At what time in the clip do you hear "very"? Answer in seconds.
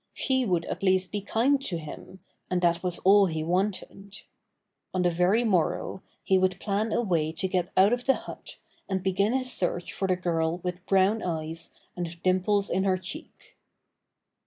5.11-5.43